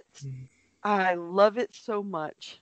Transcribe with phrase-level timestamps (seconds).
[0.00, 0.24] it.
[0.82, 2.60] I love it so much.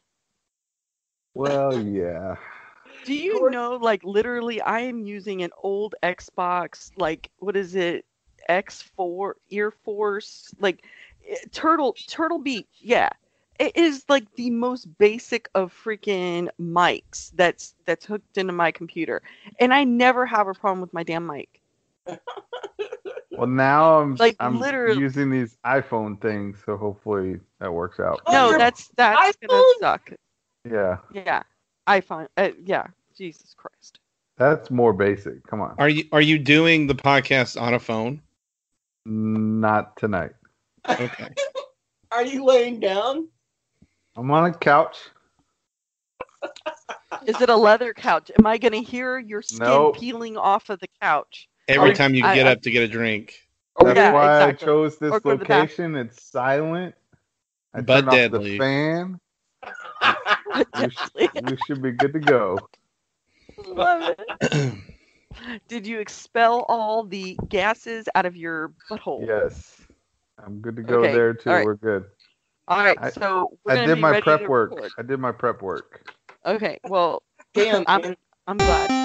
[1.35, 2.37] Well, yeah.
[3.05, 8.05] Do you know, like, literally, I am using an old Xbox, like, what is it,
[8.49, 10.85] X4 Ear Force, like,
[11.29, 12.67] eh, Turtle Turtle Beach.
[12.79, 13.11] Yeah,
[13.59, 19.23] it is like the most basic of freaking mics that's that's hooked into my computer,
[19.61, 21.61] and I never have a problem with my damn mic.
[23.39, 28.21] Well, now I'm Like, I'm literally- using these iPhone things, so hopefully that works out.
[28.27, 30.11] Oh, No, your that's that's gonna suck.
[30.69, 31.43] Yeah, Yeah,
[31.89, 32.27] iPhone.
[32.37, 34.01] Uh, yeah, Jesus Christ.
[34.37, 35.47] that's more basic.
[35.47, 38.21] Come on, Are you are you doing the podcast on a phone?
[39.05, 40.33] not tonight.
[40.89, 41.29] Okay.
[42.13, 43.29] Are you laying down?
[44.17, 44.97] I'm on a couch.
[47.27, 48.31] Is it a leather couch?
[48.39, 49.97] Am I gonna hear your skin Nope.
[49.99, 51.49] peeling off of the couch?
[51.69, 53.35] Every Are- time you I- get I- up to get a drink.
[53.81, 54.65] That's yeah, why exactly.
[54.65, 55.95] I chose this Or go to the bathroom.
[55.95, 55.97] location.
[55.97, 56.95] It's silent.
[57.75, 58.51] I But turned off deadly.
[58.53, 59.21] the fan.
[60.75, 61.57] You, sh- Definitely.
[61.59, 62.69] should be good to go.
[63.67, 64.75] Love it.
[65.69, 69.27] Did you expel all the gases out of your butthole?
[69.27, 69.81] Yes,
[70.45, 71.51] I'm good to go Okay, there too.
[71.51, 71.65] all right.
[71.65, 72.05] We're good.
[72.67, 74.73] All right, I- so we're I did be my ready prep work.
[74.99, 76.13] I did my prep work.
[76.45, 77.23] Okay, well,
[77.55, 78.17] Damn, I'm.
[78.47, 78.98] I'm glad.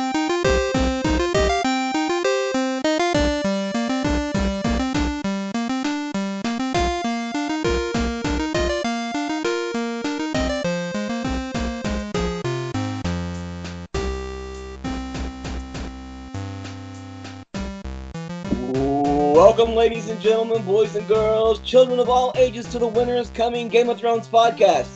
[19.64, 23.70] Welcome, ladies and gentlemen, boys and girls, children of all ages, to the Winners Coming
[23.70, 24.90] Game of Thrones podcast.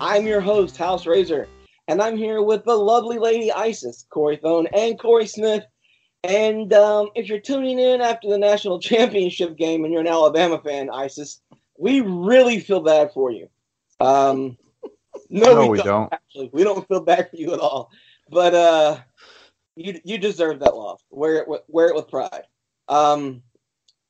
[0.00, 1.48] I'm your host, House Razor,
[1.88, 5.64] and I'm here with the lovely lady Isis, Corey Thone, and Corey Smith.
[6.22, 10.60] And um, if you're tuning in after the national championship game and you're an Alabama
[10.64, 11.40] fan, Isis,
[11.76, 13.48] we really feel bad for you.
[13.98, 14.56] Um,
[15.30, 16.12] no, No, we, we don't, don't.
[16.12, 17.90] Actually, we don't feel bad for you at all.
[18.30, 18.98] But uh,
[19.74, 21.00] you you deserve that loss.
[21.10, 22.44] Wear it with, wear it with pride.
[22.88, 23.42] Um,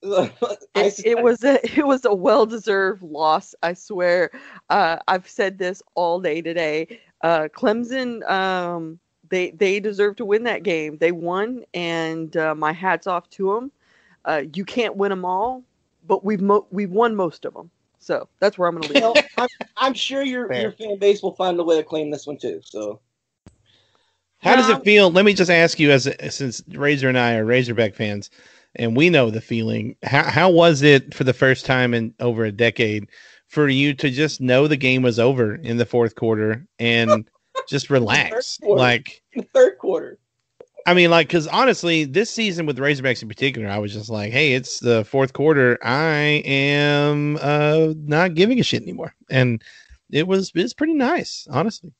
[0.74, 3.54] It, it was a it was a well deserved loss.
[3.62, 4.30] I swear.
[4.70, 7.00] Uh, I've said this all day today.
[7.22, 8.98] Uh, Clemson, um,
[9.28, 10.96] they they deserve to win that game.
[10.98, 13.72] They won, and uh, my hats off to them.
[14.24, 15.62] Uh, you can't win them all,
[16.06, 17.70] but we've mo- we've won most of them.
[17.98, 19.02] So that's where I'm going to leave.
[19.02, 19.26] Well, it.
[19.36, 20.62] I'm, I'm sure your Fair.
[20.62, 22.60] your fan base will find a way to claim this one too.
[22.64, 23.00] So
[24.38, 25.10] How does it feel?
[25.10, 28.30] Let me just ask you, as since Razor and I are Razorback fans,
[28.76, 29.96] and we know the feeling.
[30.02, 33.08] How how was it for the first time in over a decade
[33.48, 37.28] for you to just know the game was over in the fourth quarter and
[37.68, 38.58] just relax?
[38.58, 38.80] quarter.
[38.80, 40.18] Like, the third quarter,
[40.86, 44.10] I mean, like, because honestly, this season with the Razorbacks in particular, I was just
[44.10, 45.78] like, hey, it's the fourth quarter.
[45.82, 49.62] I am uh not giving a shit anymore, and
[50.10, 51.92] it was it's pretty nice, honestly.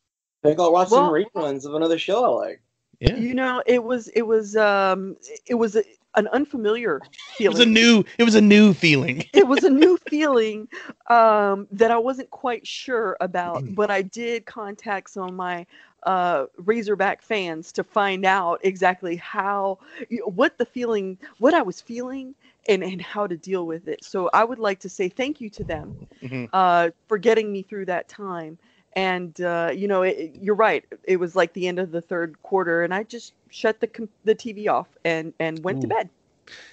[0.44, 2.62] I think I'll watch some reruns of another show I like.
[3.00, 3.16] Yeah.
[3.16, 5.16] You know, it was it was um
[5.46, 5.84] it was a,
[6.14, 7.00] an unfamiliar
[7.38, 9.24] It was a new it was a new feeling.
[9.32, 10.68] it was a new feeling
[11.08, 15.66] um, that I wasn't quite sure about, but I did contact some of my
[16.04, 19.78] uh, Razorback fans to find out exactly how,
[20.08, 22.34] you know, what the feeling, what I was feeling,
[22.68, 24.04] and and how to deal with it.
[24.04, 26.48] So I would like to say thank you to them Mhm.
[26.52, 28.58] uh, for getting me through that time.
[28.94, 30.84] And uh, you know, it, it- you're right.
[31.04, 34.08] It was like the end of the third quarter, and I just shut the com-
[34.24, 36.08] the TV off and and went to bed.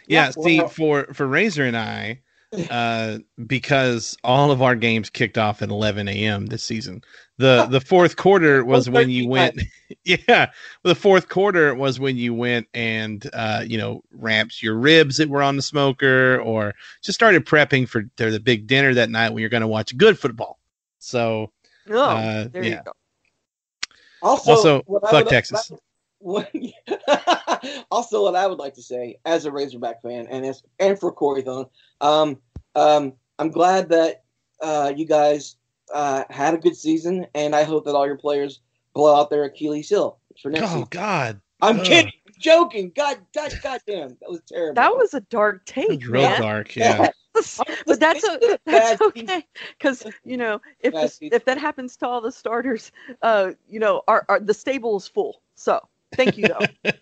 [0.08, 2.20] Yeah, Yeah, see, well- for for Razor and I,
[2.70, 6.48] uh, because all of our games kicked off at 11 a.m.
[6.48, 7.04] this season.
[7.38, 9.60] The the fourth quarter was when you went.
[10.04, 10.52] Yeah,
[10.84, 15.30] the fourth quarter was when you went and uh, you know ramps your ribs that
[15.30, 19.32] were on the smoker, or just started prepping for their, the big dinner that night
[19.34, 20.60] when you're going to watch good football.
[21.00, 21.52] So
[21.90, 22.70] Oh, Uh, there yeah.
[22.78, 22.92] you go.
[24.22, 25.72] Also, Also, what I fuck would- Texas.
[26.22, 26.52] What,
[27.92, 31.12] also, what I would like to say as a Razorback fan and as and for
[31.14, 31.68] Corey Thone,
[32.02, 32.38] um,
[32.76, 34.24] um, I'm glad that
[34.62, 35.56] uh, you guys
[35.94, 38.60] uh, had a good season, and I hope that all your players
[38.94, 40.88] blow out their Achilles heel for next oh season.
[40.90, 41.86] God, I'm ugh.
[41.86, 42.92] kidding, joking.
[42.96, 44.76] God, God, goddamn, that was terrible.
[44.76, 46.42] That was a dark it take, was real man.
[46.42, 46.76] dark.
[46.76, 47.10] Yeah.
[47.86, 49.46] but that's a, that's okay
[49.78, 51.36] because you know if Bad the, season.
[51.36, 52.92] if that happens to all the starters,
[53.22, 55.42] uh, you know, our, our the stable is full.
[55.56, 55.80] So
[56.16, 56.92] thank you though.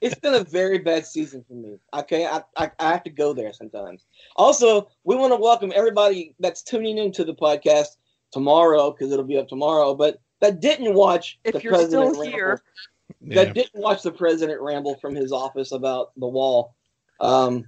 [0.00, 1.78] it's been a very bad season for me.
[1.94, 4.06] Okay, I, I, I have to go there sometimes.
[4.36, 7.96] Also, we want to welcome everybody that's tuning into the podcast
[8.32, 9.94] tomorrow because it'll be up tomorrow.
[9.94, 12.62] But that didn't watch If the you're president still ramble, here.
[13.24, 13.44] Yeah.
[13.44, 16.74] that didn't watch the president ramble from his office about the wall.
[17.20, 17.64] Um,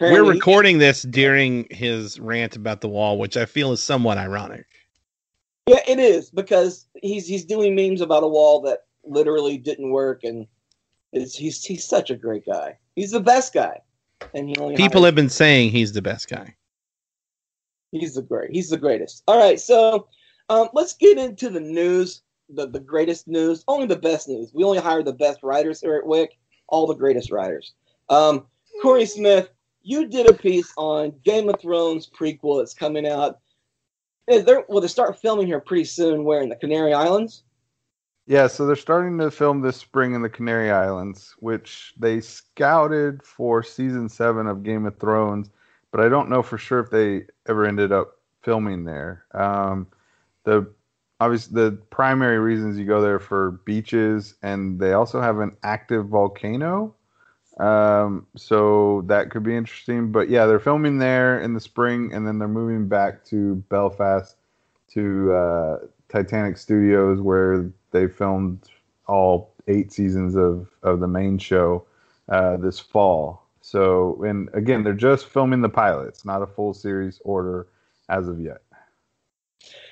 [0.00, 4.66] We're recording this during his rant about the wall, which I feel is somewhat ironic.
[5.66, 10.24] Yeah, it is because he's he's doing memes about a wall that literally didn't work,
[10.24, 10.46] and
[11.12, 12.78] it's he's he's such a great guy.
[12.96, 13.80] He's the best guy,
[14.34, 16.54] and he only People have been saying he's the best guy.
[17.92, 18.50] He's the great.
[18.50, 19.22] He's the greatest.
[19.26, 20.08] All right, so
[20.48, 22.22] um, let's get into the news.
[22.50, 24.52] The the greatest news, only the best news.
[24.54, 26.38] We only hire the best writers here at Wick.
[26.68, 27.74] All the greatest writers.
[28.08, 28.46] Um,
[28.82, 29.48] Corey Smith,
[29.82, 33.38] you did a piece on Game of Thrones prequel that's coming out.
[34.26, 36.24] Is there, well, they start filming here pretty soon.
[36.24, 37.42] Where in the Canary Islands?
[38.26, 43.22] Yeah, so they're starting to film this spring in the Canary Islands, which they scouted
[43.22, 45.48] for season seven of Game of Thrones,
[45.90, 49.24] but I don't know for sure if they ever ended up filming there.
[49.32, 49.86] Um,
[50.44, 50.70] the
[51.20, 56.06] obviously the primary reasons you go there for beaches, and they also have an active
[56.06, 56.94] volcano,
[57.58, 60.12] um, so that could be interesting.
[60.12, 64.36] But yeah, they're filming there in the spring, and then they're moving back to Belfast
[64.92, 65.78] to uh,
[66.08, 68.68] Titanic Studios, where they filmed
[69.06, 71.84] all eight seasons of of the main show
[72.28, 73.42] uh, this fall.
[73.60, 77.66] So, and again, they're just filming the pilots, not a full series order
[78.08, 78.62] as of yet.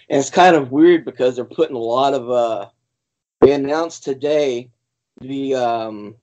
[0.09, 2.69] And it's kind of weird because they're putting a lot of uh
[3.41, 4.71] they announced today
[5.21, 6.17] the um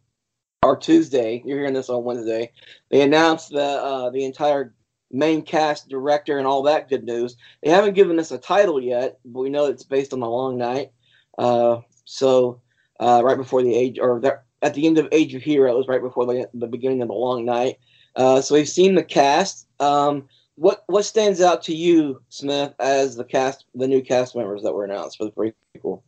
[0.63, 2.51] or Tuesday, you're hearing this on Wednesday.
[2.89, 4.73] They announced the uh the entire
[5.11, 7.35] main cast, director and all that good news.
[7.61, 10.57] They haven't given us a title yet, but we know it's based on the long
[10.57, 10.91] night.
[11.37, 12.61] Uh so
[12.99, 16.01] uh right before the age or that at the end of Age of Heroes, right
[16.01, 17.79] before the the beginning of the long night.
[18.15, 19.67] Uh so we've seen the cast.
[19.79, 24.63] Um what what stands out to you, Smith, as the cast, the new cast members
[24.63, 26.01] that were announced for the prequel?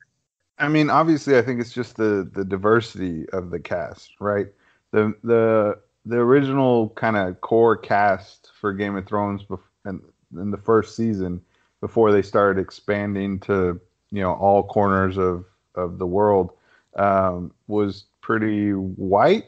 [0.57, 4.47] I mean, obviously, I think it's just the the diversity of the cast, right?
[4.91, 10.01] The the the original kind of core cast for Game of Thrones bef- in,
[10.39, 11.41] in the first season,
[11.81, 13.79] before they started expanding to
[14.11, 16.51] you know all corners of of the world,
[16.95, 19.45] um, was pretty white.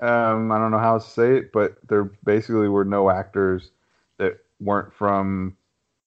[0.00, 3.70] Um, I don't know how to say it, but there basically were no actors
[4.60, 5.56] weren't from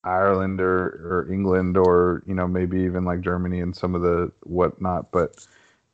[0.04, 4.32] Ireland or, or England or you know maybe even like Germany and some of the
[4.44, 5.12] whatnot.
[5.12, 5.46] But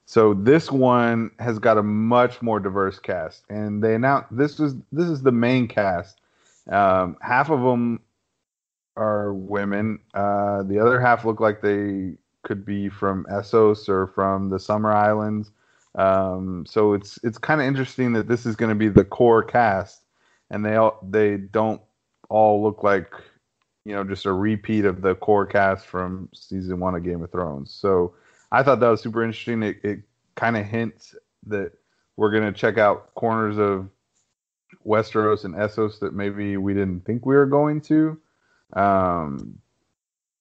[0.06, 4.75] so this one has got a much more diverse cast, and they announced this was
[4.92, 6.22] this is the main cast.
[6.69, 8.00] Um, half of them
[8.96, 10.00] are women.
[10.13, 12.13] Uh, the other half look like they
[12.44, 15.51] could be from Essos or from the Summer Islands.
[15.96, 19.44] Um, so it's it's kind of interesting that this is going to be the core
[19.44, 20.01] cast,
[20.51, 21.81] and they all they don't
[22.30, 23.12] all look like
[23.86, 27.31] you know just a repeat of the core cast from season one of Game of
[27.31, 27.72] Thrones.
[27.72, 28.16] So
[28.51, 29.63] I thought that was super interesting.
[29.63, 30.00] It, it
[30.36, 31.16] kind of hints
[31.48, 31.72] that
[32.18, 33.89] we're gonna check out corners of
[34.86, 38.19] Westeros and Essos that maybe we didn't think we were going to.
[38.74, 39.60] Um,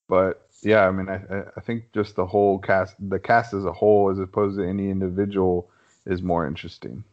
[0.08, 3.64] but yeah, I mean, I, I- I think just the whole cast, the cast as
[3.64, 5.70] a whole, as opposed to any individual,
[6.06, 7.04] is more interesting.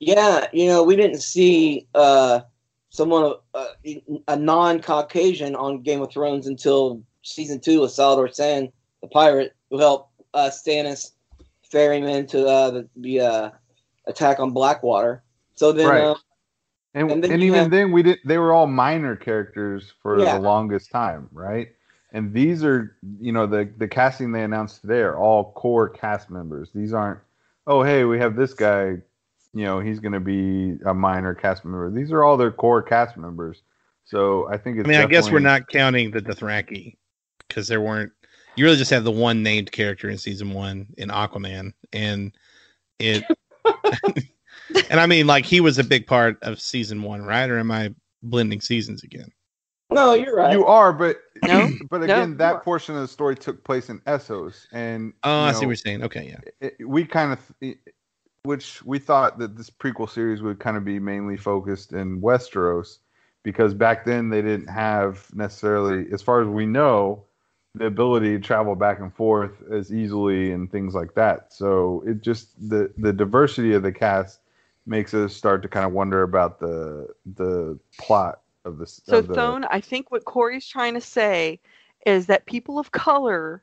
[0.00, 2.40] Yeah, you know, we didn't see uh,
[2.94, 3.66] someone uh,
[4.28, 8.70] a non-Caucasian on Game of Thrones until season two with Salladhor Saan,
[9.02, 11.10] the pirate, who helped uh, Stannis
[11.68, 13.50] ferryman to uh, the, the uh,
[14.06, 15.24] attack on Blackwater.
[15.56, 16.02] So then, Right.
[16.02, 16.14] uh,
[16.94, 18.18] And, And and, then you even have- then, we did.
[18.24, 20.34] They were all minor characters for Yeah.
[20.38, 21.70] the longest time, right?
[22.12, 26.30] And these are, you know, the the casting they announced today are all core cast
[26.30, 26.70] members.
[26.72, 27.18] These aren't,
[27.66, 28.98] oh, hey, we have this guy,
[29.54, 31.90] you know, he's going to be a minor cast member.
[31.90, 33.62] These are all their core cast members.
[34.04, 34.88] So I think I it's.
[34.88, 36.96] mean, I guess we're not counting the Dothraki
[37.48, 38.12] because there weren't.
[38.56, 42.32] You really just have the one named character in season one in Aquaman, and
[42.98, 43.24] it.
[44.90, 47.48] and I mean, like he was a big part of season one, right?
[47.48, 49.30] Or am I blending seasons again?
[49.90, 50.52] no, you're right.
[50.52, 54.00] You are, but No, but again, you that portion of the story took place in
[54.00, 56.02] Essos, and Oh, I know, see what you're saying.
[56.02, 56.50] Okay, yeah.
[56.60, 57.76] it, we kind of
[58.44, 62.98] which we thought that this prequel series would kind of be mainly focused in Westeros
[63.42, 67.24] because back then they didn't have necessarily as far as we know
[67.74, 72.20] the ability to travel back and forth as easily and things like that so it
[72.20, 74.40] just the the diversity of the cast
[74.86, 79.26] makes us start to kind of wonder about the the plot of this So of
[79.28, 81.58] the, Thone, I think what Corey's trying to say
[82.06, 83.62] is that people of color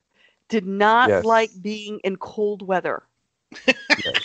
[0.49, 1.23] did not Yes.
[1.23, 3.03] like being in cold weather.
[4.03, 4.20] Yes.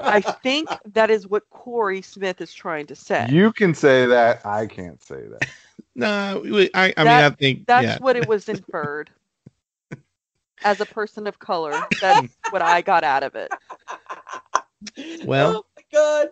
[0.00, 3.26] I think that is what Corey Smith is trying to say.
[3.30, 5.48] you can say that i can't say that
[5.98, 7.98] No, we- I, I mean, I think That's yeah.
[7.98, 9.08] what it was inferred.
[10.64, 11.72] As a person of color,
[12.02, 13.50] that's what I got out of it.
[15.24, 16.28] Well- oh my god.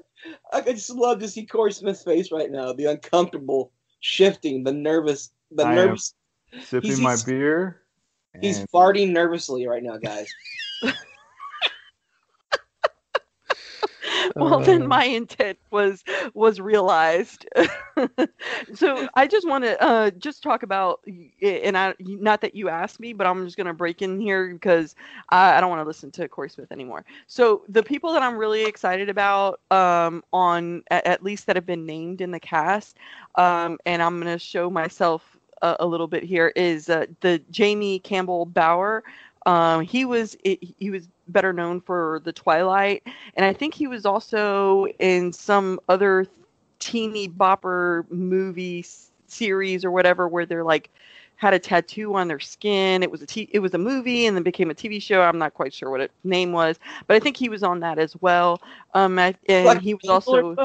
[0.53, 2.75] I could just love to see Corey Smith's face right now.
[2.75, 6.15] The uncomfortable, shifting, the nervous, the I nervous.
[6.63, 7.81] Sipping He's- my he's- beer.
[8.41, 10.29] He's farting nervously right now, guys.
[14.39, 16.03] well then Uh, my intent was
[16.35, 17.47] was realized.
[18.75, 21.01] So i just want to uh just talk about
[21.43, 24.53] and i not that you asked me but i'm just going to break in here
[24.53, 24.95] because
[25.31, 27.05] i, I don't want to listen to corey smith anymore.
[27.27, 31.67] So the people that i'm really excited about um on at, at least that have
[31.67, 32.97] been named in the cast
[33.37, 37.41] um and i'm going to show myself a, a little bit here is uh, the
[37.51, 39.03] jamie campbell bower
[39.47, 43.03] um, he was he was better known for the Twilight,
[43.37, 46.27] and I think he was also in some other
[46.79, 50.91] teeny bopper movie s- series or whatever where they're like
[51.37, 53.03] had a tattoo on their skin.
[53.03, 55.23] It was a t- it was a movie and then became a TV show.
[55.23, 57.99] I'm not quite sure what its name was, but I think he was on that
[57.99, 58.61] as well.
[58.95, 60.59] Um, I, and Like he was also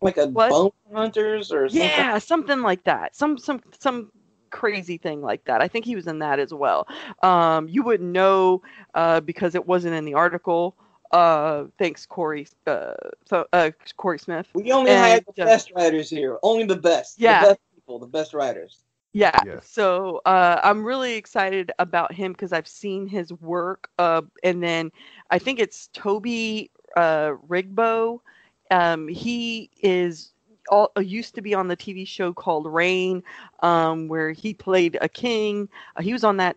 [0.00, 0.50] like a What?
[0.50, 2.04] bone hunters or something.
[2.04, 3.14] yeah, something like that.
[3.16, 4.10] Some some some
[4.54, 5.60] crazy thing like that.
[5.60, 6.86] I think he was in that as well.
[7.24, 8.62] Um, you wouldn't know
[8.94, 10.76] uh, because it wasn't in the article.
[11.10, 12.46] Uh, thanks, Corey.
[12.66, 12.94] Uh,
[13.24, 14.46] so uh, Corey Smith.
[14.54, 16.38] We only And, had the uh, best writers here.
[16.44, 17.18] Only the best.
[17.18, 17.40] Yeah.
[17.40, 18.78] The best people, the best writers.
[19.12, 19.38] Yeah.
[19.44, 19.68] Yes.
[19.68, 23.90] So uh, I'm really excited about him because I've seen his work.
[23.98, 24.92] Uh, and then
[25.30, 28.20] I think it's Toby uh, Regbo.
[28.70, 30.33] Um, he is
[30.68, 33.22] all, uh, used to be on the TV show called Reign,
[33.60, 35.68] um, where he played a king.
[35.96, 36.56] Uh, he was on that.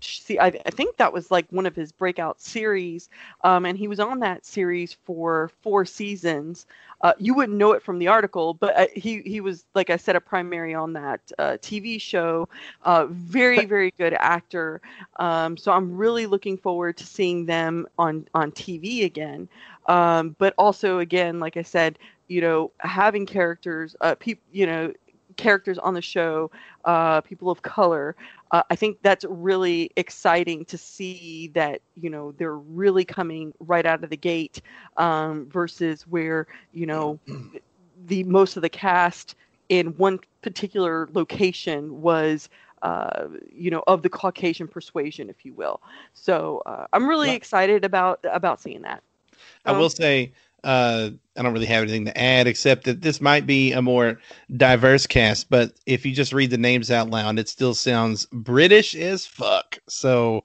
[0.00, 3.08] See, I, I think that was like one of his breakout series,
[3.44, 6.66] um, and he was on that series for four seasons.
[7.02, 9.96] Uh, you wouldn't know it from the article, but uh, he he was like I
[9.96, 12.48] said, a primary on that uh, TV show.
[12.82, 14.80] Uh, very very good actor.
[15.18, 19.48] Um, so I'm really looking forward to seeing them on on TV again.
[19.86, 24.92] Um, but also again, like I said, you know, having characters, uh, people, you know,
[25.36, 26.50] characters on the show,
[26.84, 28.14] uh, people of color.
[28.50, 33.84] Uh, I think that's really exciting to see that you know they're really coming right
[33.86, 34.60] out of the gate
[34.96, 37.20] um, versus where you know
[38.06, 39.34] the most of the cast
[39.68, 42.48] in one particular location was
[42.82, 45.80] uh, you know of the Caucasian persuasion, if you will.
[46.14, 47.34] So uh, I'm really Right.
[47.34, 49.02] excited about about seeing that.
[49.66, 50.32] I Um, will say
[50.64, 54.18] uh, I don't really have anything to add except that this might be a more
[54.56, 58.94] diverse cast, but if you just read the names out loud, it still sounds British
[58.94, 59.78] as fuck.
[59.88, 60.44] So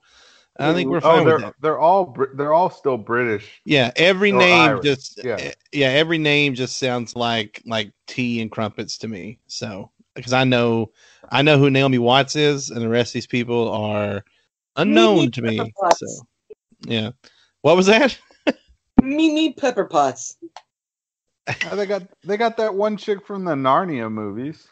[0.58, 1.54] I think we're Oh, fine with they're that.
[1.60, 3.60] they're all they're all still British.
[3.64, 5.36] Yeah, every name Irish, just yeah.
[5.38, 5.52] yeah.
[5.72, 9.38] yeah, every name just sounds like like tea and crumpets to me.
[9.46, 10.90] So because I know
[11.30, 14.24] I know who Naomi Watts is, and the rest of these people are
[14.74, 15.72] unknown to me.
[15.94, 16.06] So
[16.86, 17.10] yeah,
[17.62, 18.18] what was that?
[19.16, 20.36] Mimi Pepper Potts.
[21.46, 24.68] Uh, they got they got that one chick from the Narnia movies.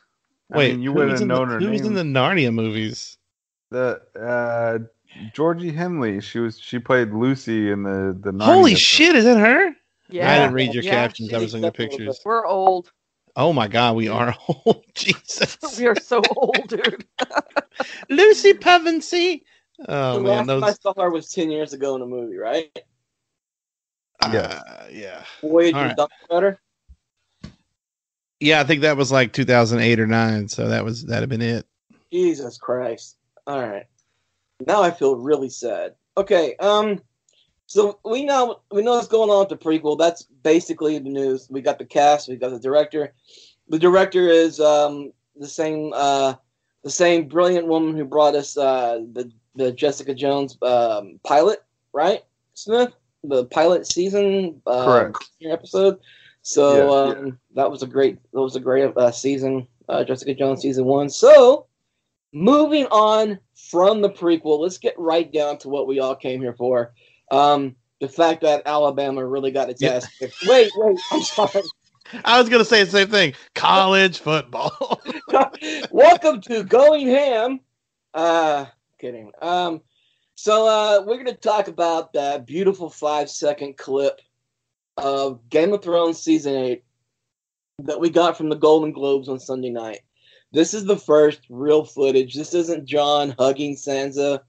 [0.52, 2.02] I Wait, mean, you who wouldn't have in the- known her Who was in the
[2.02, 3.16] Narnia movies?
[3.71, 4.78] The uh,
[5.33, 6.21] Georgie Henley.
[6.21, 8.78] She was she played Lucy in the the Narnia Holy film.
[8.78, 9.75] shit, is that her?
[10.09, 11.33] Yeah, I didn't read your yeah, captions.
[11.33, 12.21] I was looking at accepted a little pictures.
[12.25, 12.93] We're old.
[13.35, 14.85] Oh my god, we are old.
[14.95, 15.57] Jesus.
[15.78, 17.05] We are so old, dude.
[18.11, 19.43] Lucy Pevensey.
[19.88, 22.37] Oh the man, last time I saw her was ten years ago in a movie,
[22.37, 22.78] right?
[24.23, 24.53] Yes.
[24.53, 25.25] uh, yeah.
[25.43, 25.97] Voyage All right.
[25.97, 26.15] Dr.
[26.31, 26.61] Better.
[28.41, 31.43] Yeah, I think that was like 2008 or 9, so that was that'd have been
[31.43, 31.67] it.
[32.13, 33.17] Jesus Christ.
[33.47, 33.87] All right.
[34.67, 35.95] Now I feel really sad.
[36.17, 37.01] Okay, um
[37.67, 39.99] so we know we know what's going on with the prequel.
[39.99, 41.49] That's basically the news.
[41.51, 43.13] We got the cast, we got the director.
[43.69, 46.35] The director is um the same uh
[46.85, 52.23] the same brilliant woman who brought us uh the the Jessica Jones um pilot, right?
[52.55, 52.93] Smith?
[53.28, 55.25] The pilot season uh Correct.
[55.45, 55.99] episode.
[56.42, 57.18] So Yeah.
[57.18, 60.85] um that was a great that was a great uh, season, uh, Jessica Jones season
[60.85, 61.09] 1.
[61.11, 61.66] So
[62.33, 63.38] moving on
[63.71, 66.92] from the prequel, let's get right down to what we all came here for.
[67.30, 69.92] Um, the fact that Alabama really got Yeah.
[69.97, 70.37] ass kicked.
[70.42, 71.62] Wait, wait, I'm sorry.
[72.25, 73.35] I was gonna say the same thing.
[73.54, 75.02] College football.
[75.90, 77.61] Welcome to Going Ham.
[78.14, 78.66] Uh,
[79.00, 79.33] kidding.
[79.42, 79.80] Um,
[80.37, 84.21] so uh, we're gonna talk about that beautiful five second clip
[84.97, 86.85] of Game of Thrones season eight
[87.78, 90.00] that we got from the Golden Globes on Sunday night.
[90.52, 92.35] This is the first real footage.
[92.35, 94.40] This isn't Jon hugging Sansa.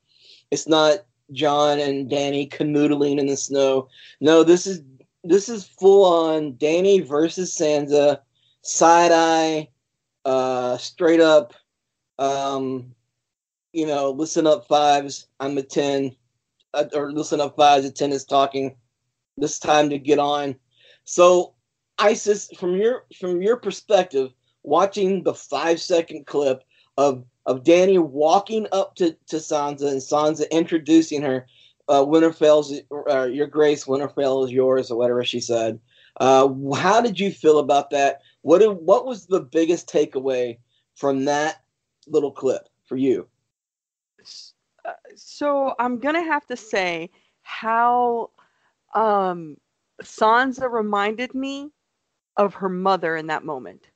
[0.51, 0.99] It's not
[1.31, 3.89] Jon and Dany canoodling in the snow.
[4.21, 4.81] No, this is
[5.23, 8.19] this is full on Dany versus Sansa,
[8.61, 9.69] side eye,
[10.25, 11.53] uh, straight up,
[12.19, 12.93] um,
[13.73, 15.27] you know, listen up fives.
[15.39, 16.15] I'm a ten,
[16.73, 17.85] uh, or listen up fives.
[17.85, 18.75] A ten is talking.
[19.37, 20.55] This time to get on.
[21.03, 21.53] So
[21.99, 24.31] Isis, from your from your perspective,
[24.63, 26.63] watching the five second clip
[26.97, 31.47] of of Dany walking up to, to Sansa and Sansa introducing her,
[31.87, 35.79] uh, Winterfell's uh, your grace, Winterfell is yours, or whatever she said.
[36.19, 38.21] Uh, how did you feel about that?
[38.41, 40.57] What did, what was the biggest takeaway
[40.95, 41.61] from that
[42.07, 43.27] little clip for you?
[44.85, 47.09] Uh, so I'm gonna have to say
[47.41, 48.29] how
[48.93, 49.57] um,
[50.01, 51.71] Sansa reminded me
[52.37, 53.87] of her mother in that moment.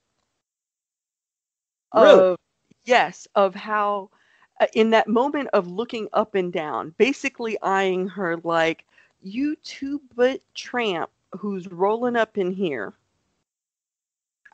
[1.95, 2.19] Really?
[2.19, 2.37] Of,
[2.85, 4.09] yes, of how
[4.59, 8.85] uh, in that moment of looking up and down, basically eyeing her like,
[9.21, 12.93] "You two-bit tramp who's rolling up in here."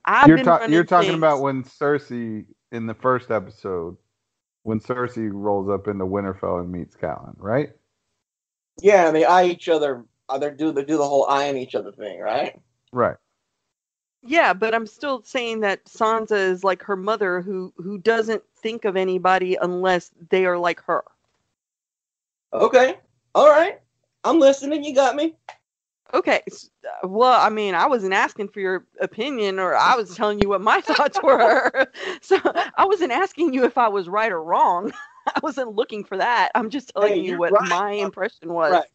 [0.05, 3.98] I've you're, been ta- you're talking about when Cersei in the first episode,
[4.68, 7.70] when Cersei rolls up into Winterfell and meets Catelyn, right?
[8.82, 10.04] Yeah, and they eye each other.
[10.28, 12.60] Uh, they do they do the whole eyeing each other thing, right?
[12.92, 13.16] Right.
[14.24, 18.84] Yeah, but I'm still saying that Sansa is like her mother who who doesn't think
[18.84, 21.06] of anybody unless they are like her.
[22.52, 22.98] Okay,
[23.34, 23.80] all right.
[24.26, 24.84] I'm listening.
[24.84, 25.38] You got me.
[26.14, 26.42] Okay.
[27.04, 30.50] uh, Well, I mean, I wasn't asking for your opinion or I was telling you
[30.50, 31.72] what my thoughts were.
[32.22, 32.38] so
[32.78, 34.92] I wasn't asking you if I was right or wrong.
[35.28, 36.50] I wasn't looking for that.
[36.56, 37.60] I'm just telling Hey, you what right.
[37.60, 38.72] my impression was.
[38.72, 38.88] Right.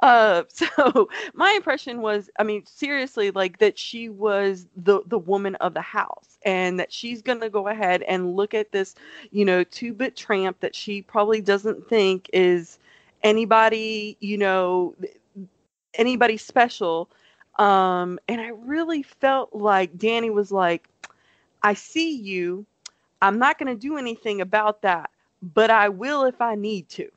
[0.00, 5.54] Uh, so my impression was, I mean, seriously, like that she was the the woman
[5.56, 8.94] of the house, and that she's gonna go ahead and look at this,
[9.30, 12.78] you know, two bit tramp that she probably doesn't think is
[13.22, 14.94] anybody, you know,
[15.94, 17.10] anybody special.
[17.58, 20.88] Um, and I really felt like Dany was like,
[21.62, 22.66] I see you.
[23.20, 25.10] I'm not gonna do anything about that,
[25.42, 27.08] but I will if I need to.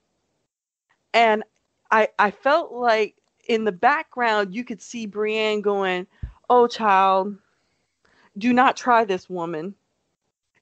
[1.13, 1.43] And
[1.91, 3.15] I I felt like
[3.47, 6.07] in the background you could see Brienne going,
[6.49, 7.35] "Oh child,
[8.37, 9.75] do not try this woman.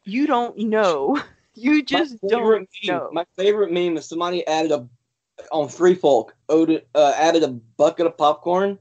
[0.03, 1.21] You don't know.
[1.55, 4.87] You just don't meme, know." My favorite meme is somebody added a
[5.51, 8.77] on Three Folk owed, uh, added a bucket of popcorn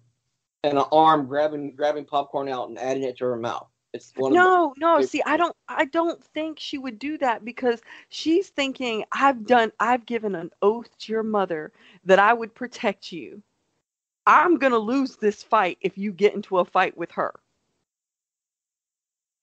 [0.64, 3.68] and an arm grabbing grabbing popcorn out and adding it to her mouth.
[3.92, 5.02] It's one of no, no.
[5.02, 9.70] See, I don't, I don't think she would do that because she's thinking, I've done,
[9.80, 11.72] I've given an oath to your mother
[12.04, 13.42] that I would protect you.
[14.26, 17.34] I'm gonna lose this fight if you get into a fight with her.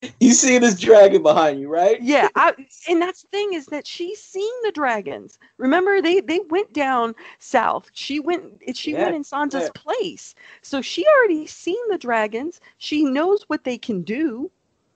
[0.20, 2.02] you see this dragon behind you, right?
[2.02, 2.54] Yeah, I,
[2.90, 5.40] and that's the thing is that she's seen the dragons.
[5.58, 7.90] Remember, they they went down south.
[7.94, 9.70] She went, she Yeah, went in Sansa's yeah.
[9.70, 12.62] place, so she already seen the dragons.
[12.78, 14.52] She knows what they can do.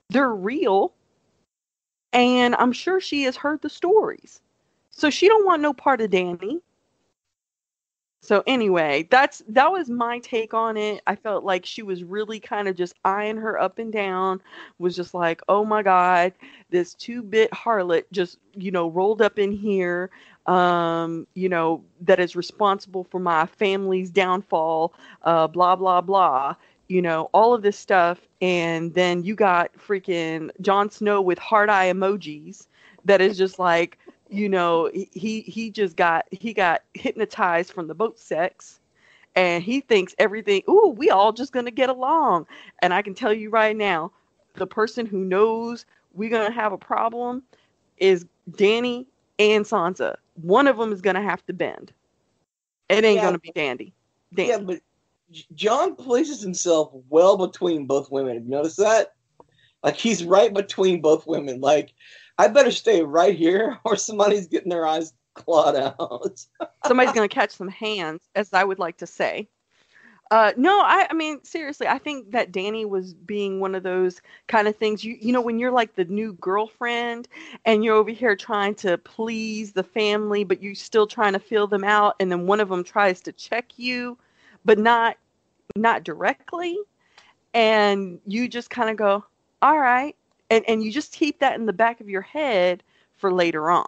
[0.09, 0.93] They're real,
[2.13, 4.41] and I'm sure she has heard the stories.
[4.91, 6.61] So she don't want no part of Dany.
[8.23, 11.01] So anyway, that's that was my take on it.
[11.07, 14.41] I felt like she was really kind of just eyeing her up and down,
[14.79, 16.31] was just like, "Oh my god,
[16.69, 20.09] this two-bit harlot just, you know, rolled up in here
[20.45, 26.55] um, you know, that is responsible for my family's downfall, uh blah blah blah."
[26.89, 31.69] You know, all of this stuff and then you got freaking Jon Snow with heart
[31.69, 32.67] eye emojis
[33.05, 33.97] that is just like
[34.33, 38.79] you know he he just got he got hypnotized from the boat sex
[39.35, 42.45] and he thinks everything ooh we all just gonna get along
[42.81, 44.11] and i can tell you right now
[44.55, 47.43] the person who knows we're gonna have a problem
[47.97, 49.05] is dany
[49.39, 51.91] and sansa one of them is gonna have to bend
[52.89, 53.23] it ain't Yeah.
[53.23, 53.93] gonna be dandy
[54.35, 54.79] dany Yeah, but
[55.55, 58.35] Jon places himself well between both women.
[58.35, 59.13] Have you noticed that?
[59.83, 61.59] Like he's right between both women.
[61.59, 61.93] Like
[62.37, 66.45] I better stay right here, or somebody's getting their eyes clawed out.
[66.85, 69.47] somebody's going to catch some hands, as I would like to say.
[70.31, 74.19] Uh, no, I, I mean seriously, I think that Dany was being one of those
[74.47, 75.03] kind of things.
[75.03, 77.27] You you know when you're like the new girlfriend
[77.65, 81.67] and you're over here trying to please the family, but you're still trying to feel
[81.67, 84.17] them out, and then one of them tries to check you,
[84.65, 85.17] but not
[85.75, 86.79] not directly,
[87.53, 89.23] and you just kind of go,
[89.61, 90.15] all right,
[90.53, 92.83] and and you just keep that in the back of your head
[93.17, 93.87] for later on.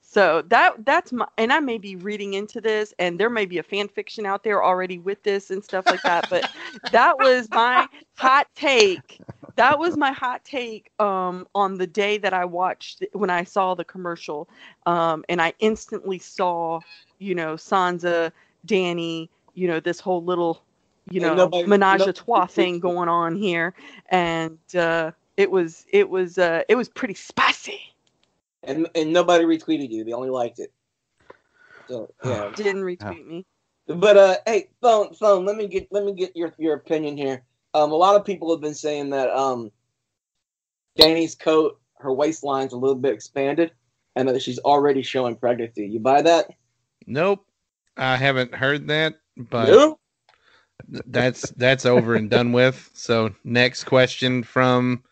[0.00, 3.58] So that that's my and I may be reading into this and there may be
[3.58, 6.46] a fan fiction out there already with this and stuff like that, but
[6.90, 9.22] that was my hot take.
[9.56, 13.74] That was my hot take um on the day that I watched when I saw
[13.74, 14.48] the commercial.
[14.86, 16.82] Um and I instantly saw,
[17.18, 18.32] you know, Sansa,
[18.66, 20.62] Dany, you know, this whole little,
[21.10, 23.74] you know, nobody- menage a trois thing going on here.
[24.10, 27.80] And uh it was it was uh it was pretty spicy.
[28.62, 30.04] and and nobody retweeted you.
[30.04, 30.70] They only liked it.
[31.88, 32.50] So yeah.
[32.54, 33.46] Didn't retweet me.
[33.86, 35.46] But uh, hey, phone, phone.
[35.46, 37.42] Let me get let me get your your opinion here.
[37.72, 39.72] Um, a lot of people have been saying that um,
[40.96, 43.72] Dany's coat, her waistline's a little bit expanded,
[44.16, 45.86] and that she's already showing pregnancy.
[45.86, 46.50] You buy that?
[47.06, 47.46] Nope,
[47.96, 50.00] I haven't heard that, but Nope.
[51.06, 52.90] that's that's over and done with.
[52.92, 55.02] So next question from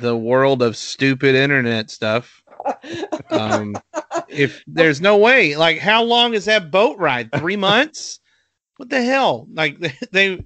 [0.00, 2.42] the world of stupid internet stuff.
[3.30, 3.74] Um,
[4.28, 7.30] if there's no way, like how long is that boat ride?
[7.32, 8.20] Three months?
[8.76, 9.46] What the hell?
[9.52, 9.78] Like
[10.12, 10.44] they,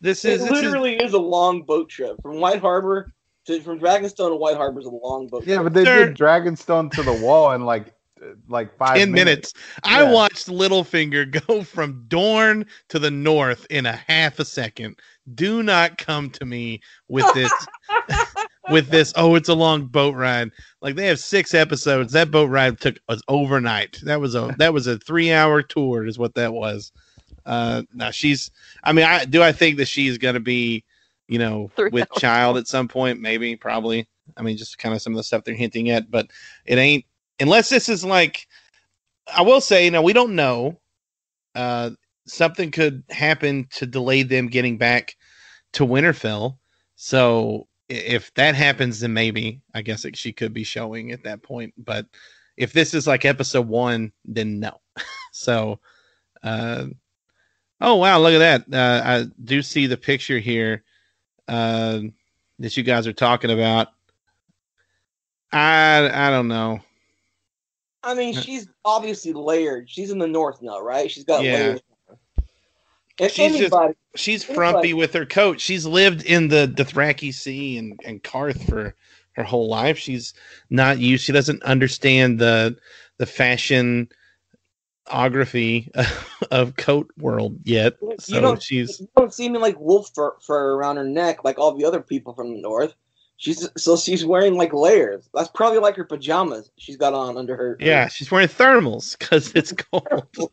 [0.00, 3.12] this it is this is literally is a long boat trip from White Harbor
[3.46, 5.46] to from Dragonstone to White Harbor is a long boat.
[5.46, 5.64] Yeah, trip.
[5.64, 6.06] but they Sir.
[6.06, 9.54] did Dragonstone to the wall in like uh, like five ten minutes.
[9.84, 10.12] I Yeah.
[10.12, 14.98] watched Littlefinger go from Dorne to the north in a half a second.
[15.34, 17.50] Do not come to me with this
[18.70, 19.12] with this.
[19.16, 20.50] Oh, it's a long boat ride.
[20.80, 22.12] Like they have six episodes.
[22.12, 24.00] That boat ride took us overnight.
[24.04, 26.92] That was a that was a three hour tour, is what that was.
[27.44, 28.50] Uh, now she's.
[28.84, 29.42] I mean, I do.
[29.42, 30.84] I think that she's going to be,
[31.28, 32.20] you know, Three with hours.
[32.20, 33.20] child at some point.
[33.20, 34.06] Maybe, probably.
[34.36, 36.30] I mean, just kind of some of the stuff they're hinting at, but
[36.64, 37.04] it ain't
[37.40, 38.46] unless this is like.
[39.34, 40.80] I will say, now we don't know.
[41.54, 41.90] Uh,
[42.26, 45.16] something could happen to delay them getting back
[45.74, 46.58] to Winterfell.
[46.96, 51.42] So if that happens, then maybe I guess it, she could be showing at that
[51.42, 51.74] point.
[51.76, 52.06] But
[52.56, 54.80] if this is like episode one, then no.
[55.32, 55.78] so,
[56.42, 56.86] uh,
[57.80, 58.74] oh wow, look at that!
[58.74, 60.84] Uh, I do see the picture here
[61.48, 62.00] uh,
[62.58, 63.88] that you guys are talking about.
[65.52, 66.80] I I don't know.
[68.02, 69.88] I mean, she's obviously layered.
[69.88, 71.10] She's in the north now, right?
[71.10, 71.54] She's got Yeah.
[71.54, 71.80] layers.
[73.20, 73.74] If She's just-
[74.16, 75.60] she's It's frumpy with her coat.
[75.60, 78.94] She's lived in the Dothraki Sea and and Qarth for
[79.32, 79.98] her whole life.
[79.98, 80.34] She's
[80.70, 81.24] not used.
[81.24, 82.76] She doesn't understand the
[83.18, 84.08] the fashion
[85.08, 85.90] ography
[86.50, 87.94] of coat world yet.
[88.02, 91.44] You So don't- she's you don't see me like wolf fur, fur around her neck
[91.44, 92.94] like all the other people from the north.
[93.36, 95.28] She's so she's wearing like layers.
[95.34, 97.76] That's probably like her pajamas she's got on under her.
[97.80, 100.36] yeah, she's wearing thermals because it's cold.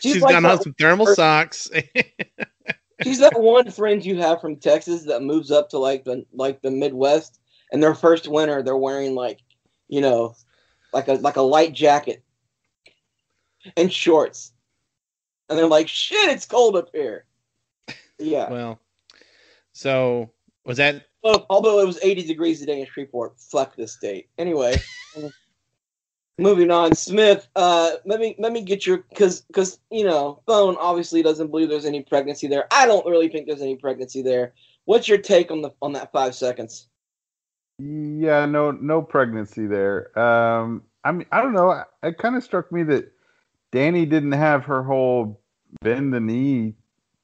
[0.00, 1.68] she's, she's like got on some thermal socks.
[3.02, 6.60] she's that one friend you have from Texas that moves up to like the like
[6.62, 7.40] the Midwest,
[7.72, 9.40] and their first winter they're wearing like,
[9.88, 10.34] you know,
[10.92, 12.22] like a like a light jacket
[13.76, 14.52] and shorts,
[15.48, 17.24] and they're like, "Shit, it's cold up here."
[18.18, 18.50] Yeah.
[18.50, 18.80] well,
[19.72, 20.30] so
[20.64, 24.28] was that Well, although it was 80 degrees today in Shreveport, fuck this state.
[24.38, 24.76] Anyway,
[26.38, 26.94] moving on.
[26.94, 31.50] Smith, uh, let me let me get your because because you know Bone obviously doesn't
[31.50, 32.66] believe there's any pregnancy there.
[32.72, 34.54] I don't really think there's any pregnancy there.
[34.84, 36.88] What's your take on the on that five seconds?
[37.78, 40.18] Yeah, no, no pregnancy there.
[40.18, 41.84] Um, I mean, I don't know.
[42.02, 43.12] It kind of struck me that
[43.72, 45.40] Dany didn't have her whole
[45.82, 46.74] bend the knee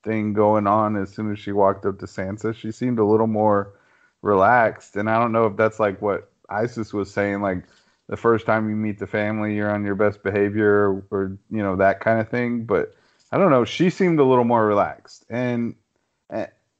[0.04, 2.54] thing going on as soon as she walked up to Sansa.
[2.54, 3.74] She seemed a little more
[4.22, 7.64] relaxed, and I don't know if that's like what Isis was saying, like
[8.08, 11.76] the first time you meet the family, you're on your best behavior, or, you know
[11.76, 12.64] that kind of thing.
[12.64, 12.94] But
[13.32, 13.64] I don't know.
[13.64, 15.74] She seemed a little more relaxed, and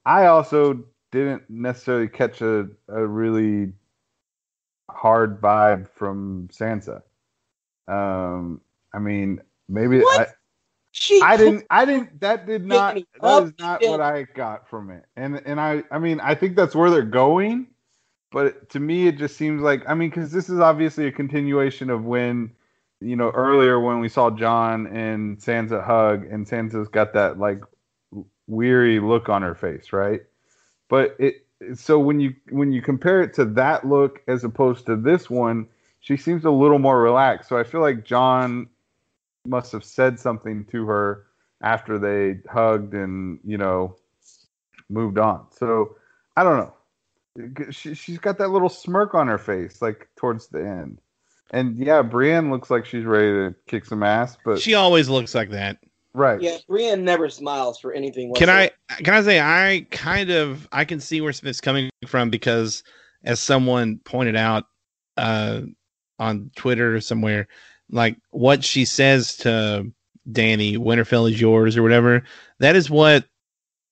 [0.07, 3.73] I also didn't necessarily catch a, a really
[4.91, 7.03] hard vibe from Sansa.
[7.89, 8.61] Um,
[8.93, 10.35] I mean, maybe What?
[10.93, 11.65] She I, I didn't.
[11.71, 12.21] I didn't.
[12.21, 12.99] That did not.
[13.21, 15.05] That is not what I got from it.
[15.17, 15.83] And and I.
[15.91, 17.67] I mean, I think that's where they're going.
[18.35, 19.89] But to me, it just seems like.
[19.89, 22.51] I mean, because this is obviously a continuation of when,
[23.01, 27.63] you know, earlier when we saw Jon and Sansa hug, and Sansa's got that like
[28.49, 30.23] weary look on her face, right?
[30.89, 34.97] But it so when you when you compare it to that look as opposed to
[34.97, 35.69] this one,
[36.01, 37.49] she seems a little more relaxed.
[37.49, 38.69] So I feel like Jon
[39.47, 41.27] must have said something to her
[41.63, 43.95] after they hugged and you know
[44.91, 45.47] moved on.
[45.53, 45.95] So
[46.37, 46.74] I don't know.
[47.71, 51.01] She, she's got that little smirk on her face, like towards the end.
[51.51, 55.35] And yeah, Brienne looks like she's ready to kick some ass, but she always looks
[55.35, 55.79] like that?
[56.15, 56.41] right.
[56.41, 58.33] Yeah, Brienne never smiles for anything.
[58.35, 62.31] Can I can I say I kind of I can see where Smith's coming from
[62.31, 62.83] because
[63.25, 64.65] as someone pointed out
[65.17, 65.63] uh
[66.19, 67.49] on Twitter or somewhere,
[67.91, 69.93] like what she says to
[70.31, 72.23] Dany, Winterfell is yours or whatever,
[72.61, 73.27] that is what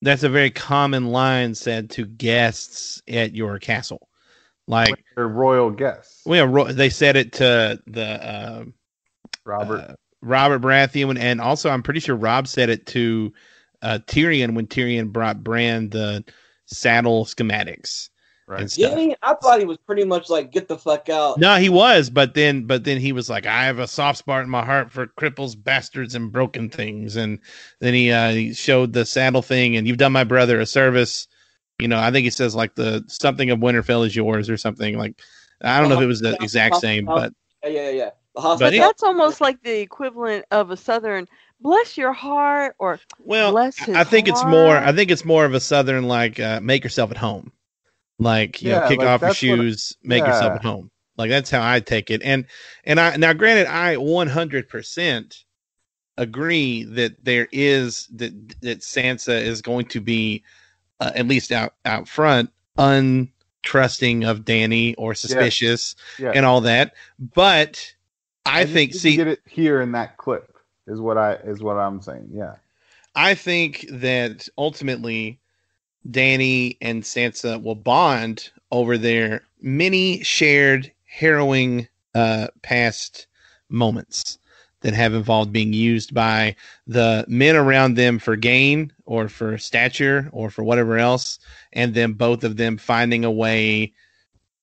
[0.03, 4.09] that's a very common line said to guests at your castle.
[4.67, 6.23] Like They're royal guests.
[6.27, 8.65] well, yeah, Ro- they said it to the uh,
[9.45, 9.81] Robert.
[9.81, 13.33] uh, Robert Baratheon, and also I'm pretty sure Robb said it to
[13.83, 16.25] uh, Tyrion when Tyrion brought Bran the
[16.67, 18.09] saddle schematics
[18.53, 18.61] right.
[18.61, 18.91] and stuff.
[18.91, 21.39] Danny, I thought he was pretty much like, get the fuck out.
[21.39, 24.45] No, he was, but then but then he was like, I have a soft spot
[24.45, 27.17] in my heart for cripples, bastards, and broken things.
[27.17, 27.41] And
[27.81, 31.27] then he uh, he showed the saddle thing, and you've done my brother a service
[31.79, 34.97] You know, I think he says like the something of Winterfell is yours or something
[34.99, 35.21] like.
[35.65, 37.33] I don't know if it was the exact same, but
[37.65, 38.11] Yeah, yeah, yeah.
[38.35, 38.75] But hospital.
[38.75, 41.29] it- That's almost like the equivalent of a southern
[41.61, 44.77] bless your heart or well, bless his I think it's more.
[44.77, 47.53] I think it's more of a southern like uh, make yourself at home,
[48.19, 50.91] like you know, kick like, off your shoes, make yourself at home.
[51.17, 52.23] Like that's how I take it.
[52.23, 52.47] And
[52.85, 55.45] and I now granted, I one hundred percent
[56.19, 60.43] agree that there is that that Sansa is going to be
[61.01, 66.33] uh, at least out out front untrusting of Dany or suspicious Yeah.
[66.35, 66.95] and all that.
[67.19, 67.95] But
[68.47, 71.35] I And you- think you see get it here in that clip is what I
[71.35, 72.31] is what I'm saying.
[72.33, 72.55] Yeah.
[73.15, 75.39] I think that ultimately
[76.09, 83.27] Dany and Sansa will bond over their many shared harrowing uh, past
[83.69, 84.39] moments
[84.81, 90.29] that have involved being used by the men around them for gain or for stature
[90.33, 91.39] or for whatever else,
[91.73, 93.93] and then both of them finding a way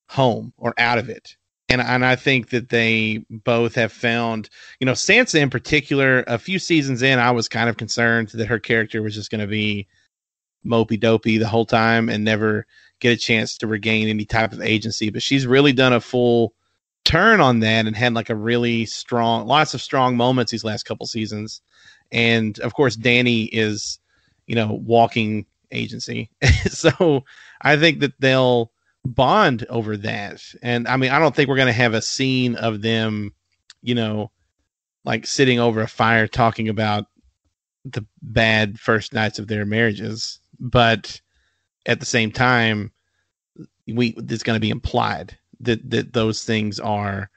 [0.08, 1.36] home or out of it.
[1.70, 4.50] And, and I think that they both have found
[4.80, 8.48] you know, Sansa in particular, a few seasons in, I was kind of concerned that
[8.48, 9.86] her character was just going to be
[10.64, 12.66] mopey dopey the whole time and never
[13.00, 15.10] get a chance to regain any type of agency.
[15.10, 16.54] But she's really done a full
[17.04, 20.84] turn on that and had like a really strong, lots of strong moments these last
[20.84, 21.62] couple seasons.
[22.12, 23.98] And of course, Dany is,
[24.46, 26.30] you know, walking agency.
[26.66, 27.24] so
[27.62, 28.72] I think that they'll
[29.04, 30.42] bond over that.
[30.62, 33.32] And I mean, I don't think we're going to have a scene of them,
[33.82, 34.30] you know,
[35.04, 37.06] like sitting over a fire talking about
[37.84, 41.20] the bad first nights of their marriages but
[41.86, 42.92] at the same time
[43.86, 47.30] we it's going to be implied that that those things are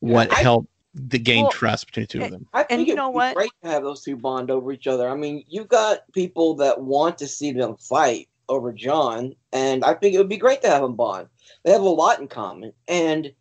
[0.00, 0.68] what I- help
[1.10, 3.16] to gain Well, trust between the two of them I think you it'd know be
[3.16, 3.34] what?
[3.34, 5.08] great to have those two bond over each other.
[5.08, 9.94] I mean, you've got people that want to see them fight over Jon, and I
[9.94, 11.28] think it would be great to have them bond.
[11.64, 13.32] They have a lot in common, and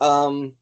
[0.00, 0.54] um,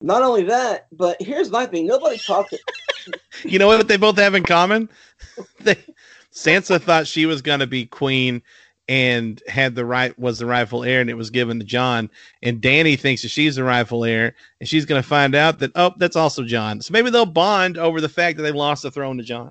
[0.00, 2.54] not only that, but here's my thing: nobody talked.
[3.44, 4.88] you know what they both have in common
[5.60, 5.76] they
[6.36, 8.42] sansa thought she was going to be queen
[8.88, 12.10] and had the right was the rightful heir and it was given to jon
[12.42, 15.72] and dany thinks that she's the rightful heir and she's going to find out that
[15.74, 18.90] oh that's also jon so maybe they'll bond over the fact that they lost the
[18.90, 19.50] throne to jon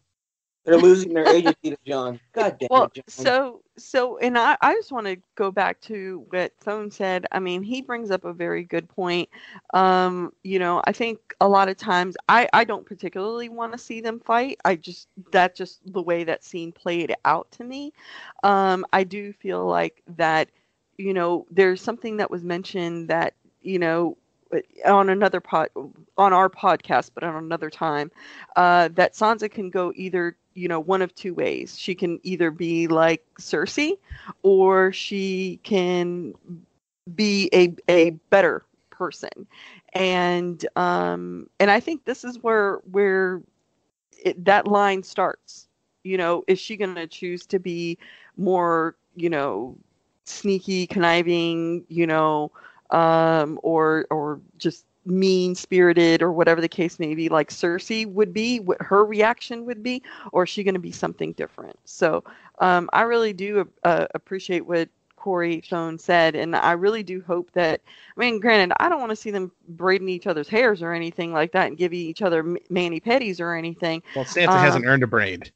[0.65, 2.19] They're losing their agency to Jon.
[2.33, 3.03] God damn well it, Jon.
[3.07, 7.39] so so and i i just want to go back to what phone said i
[7.39, 9.29] mean he brings up a very good point
[9.73, 13.77] um you know i think a lot of times i i don't particularly want to
[13.77, 17.91] see them fight i just that's just the way that scene played out to me
[18.43, 20.49] um i do feel like that
[20.97, 24.17] you know there's something that was mentioned that you know
[24.85, 25.69] on another pod
[26.17, 28.11] on our podcast but on another time
[28.55, 31.77] uh that sansa can go either you know one of two ways.
[31.77, 33.97] She can either be like cersei
[34.41, 36.33] or she can
[37.13, 39.47] be a a better person.
[39.93, 43.41] And um and i think this is where where
[44.23, 45.67] it, that line starts.
[46.03, 47.97] You know is she going to choose to be
[48.37, 49.77] more you know
[50.25, 52.51] sneaky conniving you know
[52.95, 58.33] um or or just mean spirited or whatever the case may be like cersei would
[58.33, 62.23] be what her reaction would be or is she going to be something different so
[62.59, 67.51] um i really do uh, appreciate what Corey Phone said, and I really do hope
[67.53, 67.81] that.
[68.15, 71.33] I mean, granted, I don't want to see them braiding each other's hairs or anything
[71.33, 74.03] like that, and giving each other mani petties or anything.
[74.15, 75.51] well sansa Um, hasn't earned a braid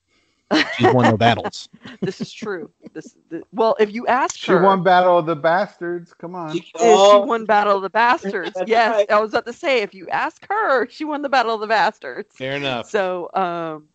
[0.77, 1.69] she's won no battles
[2.01, 2.71] This is true.
[2.93, 6.13] this, th- well, if you ask She her, she won Battle of the Bastards.
[6.13, 6.55] Come on.
[6.55, 8.57] She- oh, she won Battle of the Bastards.
[8.67, 9.11] Yes, right.
[9.11, 11.67] I was about to say if you ask her, she won the Battle of the
[11.67, 12.35] Bastards.
[12.35, 13.87] fair enough So, um,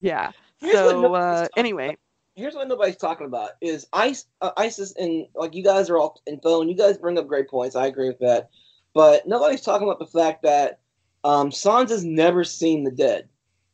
[0.00, 0.32] yeah.
[0.60, 1.96] Here's So uh, talking anyway,
[2.34, 6.20] here's what nobody's talking about is ICE, uh, ISIS and like you guys are all
[6.26, 6.68] in phone.
[6.68, 7.76] You guys bring up great points.
[7.76, 8.50] I agree with that,
[8.94, 10.80] but nobody's talking about the fact that
[11.24, 13.28] um, Sansa's never seen the dead.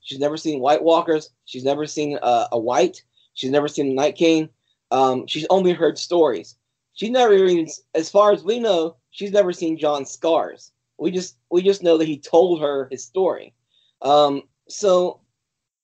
[0.07, 1.31] She's never seen White Walkers.
[1.47, 3.03] She's never seen uh, a White.
[3.35, 4.49] She's never seen the Night King.
[4.93, 6.55] Um, she's only heard stories.
[6.95, 10.71] She's never even, as far as we know, she's never seen Jon's scars.
[10.97, 13.53] We just we just know that he told her his story.
[14.01, 15.21] Um, so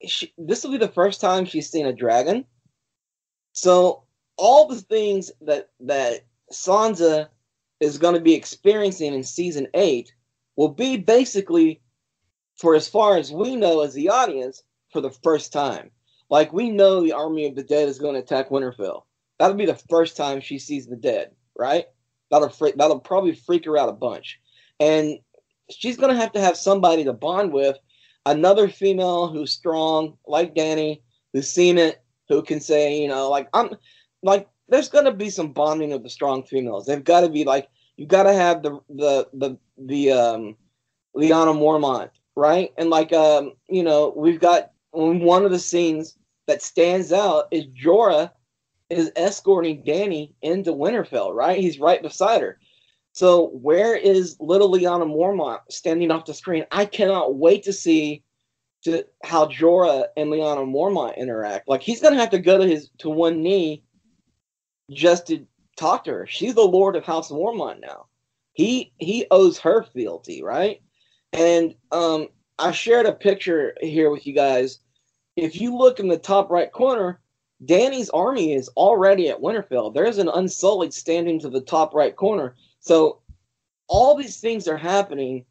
[0.07, 2.45] she, this will be the first time she's seen a dragon.
[3.53, 4.05] So
[4.37, 7.29] all the things that that Sansa
[7.81, 10.15] is going to be experiencing in season eight
[10.55, 11.82] will be basically,
[12.63, 15.91] for as far as we know as the audience, for the first time.
[16.31, 19.03] Like we know the army of the dead is going to attack Winterfell.
[19.39, 21.87] That'll be the first time she sees the dead, right?
[22.31, 24.39] That'll freak, that'll probably freak her out a bunch,
[24.79, 25.19] and
[25.71, 27.77] she's going to have to have somebody to bond with,
[28.27, 33.49] another female who's strong like Dany, who's seen it, who can say, you know, like
[33.53, 33.75] I'm
[34.23, 36.87] like there's gonna be some bonding of the strong females.
[36.87, 40.57] They've got to be like you've got to have the the the the um,
[41.17, 42.73] Lyanna Mormont, right?
[42.79, 46.17] And like um, you know, we've got one of the scenes
[46.47, 48.31] that stands out is Jorah
[48.91, 51.59] is escorting Dany into Winterfell, right?
[51.59, 52.59] He's right beside her.
[53.13, 56.65] So where is little Lyanna Mormont standing off the screen?
[56.71, 58.23] I cannot wait to see
[58.85, 61.69] to how Jorah and Lyanna Mormont interact.
[61.69, 63.85] Like he's gonna have to go to his to one knee
[64.91, 66.27] just to talk to her.
[66.27, 68.07] She's the Lord of House Mormont now.
[68.55, 70.83] He he owes her fealty, right?
[71.33, 74.79] And um I shared a picture here with you guys.
[75.37, 77.21] If you look in the top right corner,
[77.65, 79.95] Dany's army is already at Winterfell.
[79.95, 82.55] There's an Unsullied standing to the top right corner.
[82.81, 83.21] So
[83.89, 85.45] all these things are happening.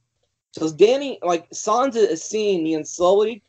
[0.51, 3.41] So Dany, like Sansa is seeing the Unsullied.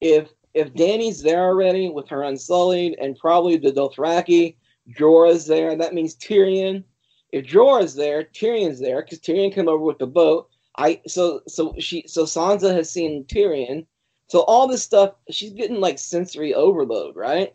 [0.00, 4.56] If if Dany's there already with her Unsullied and probably the Dothraki,
[4.98, 5.76] Jorah's there.
[5.76, 6.84] That means Tyrion.
[7.30, 10.48] If Jorah's there, Tyrion's there because Tyrion came over with the boat.
[10.76, 13.86] I so so she so Sansa has seen Tyrion.
[14.28, 17.54] So all this stuff, she's getting like sensory overload, right?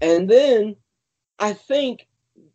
[0.00, 0.74] And then
[1.38, 2.08] I think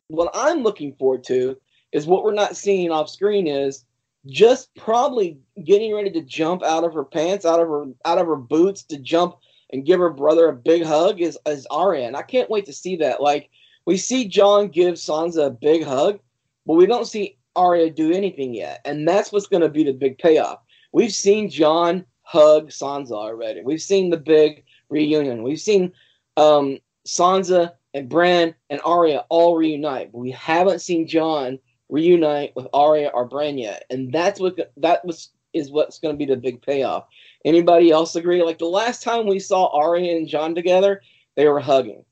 [0.08, 1.58] what I'm looking forward to
[1.94, 3.86] is what we're not seeing off screen is
[4.28, 8.28] just probably getting ready to jump out of her pants, out of her out of
[8.28, 9.36] her boots to jump
[9.72, 12.14] and give her brother a big hug is is Arya.
[12.14, 13.22] I can't wait to see that.
[13.22, 13.50] Like
[13.86, 16.20] we see Jon give Sansa a big hug,
[16.66, 18.82] but we don't see Arya do anything yet.
[18.86, 20.60] And that's what's gonna be the big payoff.
[20.92, 23.62] We've seen Jon hug Sansa already.
[23.62, 25.44] We've seen the big reunion.
[25.44, 25.92] We've seen
[26.38, 31.60] um, Sansa and Bran and Arya all reunite, but we haven't seen Jon
[31.90, 36.18] reunite with Arya or Bran yet, and that's what that was is what's going to
[36.18, 37.08] be the big payoff.
[37.44, 38.42] Anybody else agree?
[38.42, 41.02] Like the last time we saw Arya and Jon together,
[41.36, 42.06] they were hugging.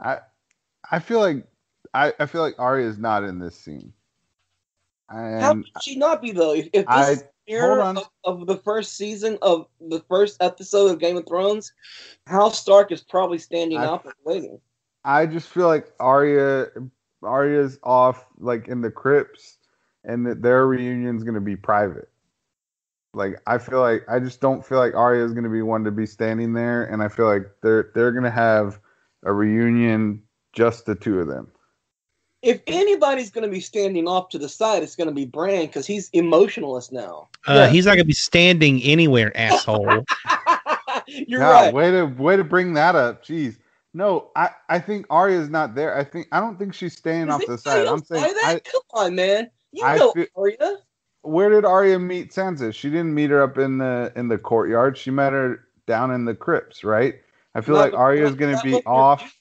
[0.00, 0.18] I
[0.90, 1.46] I feel like
[1.94, 3.92] I, I feel like Arya is not in this scene.
[5.08, 6.54] And How could she not be though?
[6.54, 10.98] If, if this I, era of, of, the first season of the first episode of
[10.98, 11.72] Game of Thrones,
[12.26, 14.60] House Stark is probably standing I, up and waiting.
[15.04, 16.66] I just feel like Arya
[17.22, 19.58] Arya's off like in the crypts
[20.02, 22.08] and that their reunion's gonna be private.
[23.12, 25.92] Like I feel like I just don't feel like Arya is gonna be one to
[25.92, 28.80] be standing there and I feel like they're they're gonna have
[29.22, 31.50] a reunion just the two of them
[32.44, 35.66] if anybody's going to be standing off to the side, it's going to be Bran
[35.66, 37.28] because he's emotionless now.
[37.48, 37.68] Uh, yeah.
[37.68, 40.04] He's not going to be standing anywhere, asshole.
[41.06, 41.72] You're right.
[41.72, 43.24] Way to way to bring that up.
[43.24, 43.56] Jeez.
[43.94, 45.96] No, I, I think Arya's not there.
[45.96, 47.86] I think I don't think she's staying Is off the side.
[47.86, 49.50] I'm saying, I, come on, man.
[49.72, 50.76] You I know feel, Arya.
[51.22, 52.74] Where did Arya meet Sansa?
[52.74, 54.98] She didn't meet her up in the in the courtyard.
[54.98, 57.14] She met her down in the crypts, right?
[57.54, 59.34] I feel not like Arya's going to be off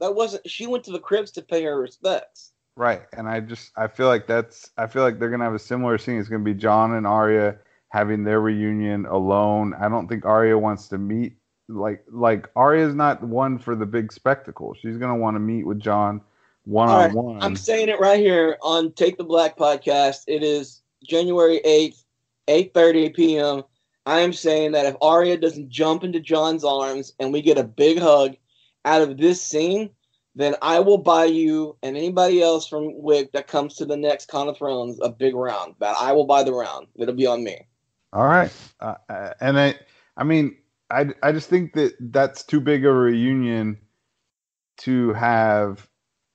[0.00, 0.48] that wasn't.
[0.48, 2.52] She went to the crypts to pay her respects.
[2.74, 5.58] Right, and I just I feel like that's I feel like they're gonna have a
[5.58, 6.18] similar scene.
[6.18, 9.74] It's gonna be Jon and Arya having their reunion alone.
[9.74, 11.36] I don't think Arya wants to meet
[11.68, 14.74] like like Arya's not one for the big spectacle.
[14.80, 16.22] She's gonna want to meet with Jon
[16.64, 17.42] one on one.
[17.42, 20.24] I'm saying it right here on Take the Black podcast.
[20.26, 22.04] It is January eighth,
[22.48, 23.64] eight thirty p.m.
[24.06, 27.64] I am saying that if Arya doesn't jump into Jon's arms and we get a
[27.64, 28.36] big hug
[28.84, 29.90] out of this scene,
[30.34, 34.28] then I will buy you and anybody else from Wick that comes to the next
[34.28, 35.74] Con of Thrones a big round.
[35.80, 36.86] That I will buy the round.
[36.96, 37.66] It'll be on me.
[38.12, 39.74] All right, uh, uh, and I,
[40.16, 40.56] I mean,
[40.90, 43.78] I, I just think that that's too big of a reunion
[44.78, 45.88] to have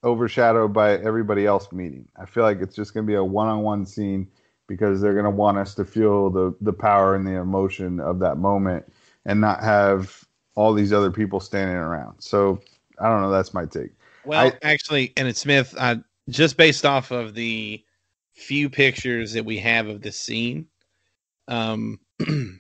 [0.04, 2.08] overshadowed by everybody else meeting.
[2.16, 4.28] I feel like it's just going to be a one-on-one scene
[4.68, 8.20] because they're going to want us to feel the the power and the emotion of
[8.20, 8.92] that moment
[9.26, 10.27] and not have
[10.58, 12.20] all these other people standing around.
[12.20, 12.60] So
[13.00, 13.30] I don't know.
[13.30, 13.92] That's my take.
[14.26, 15.74] Well, I, actually, and it's Smith.
[15.78, 15.98] Uh,
[16.30, 17.82] just based off of the
[18.34, 20.66] few pictures that we have of this scene,
[21.48, 22.00] um,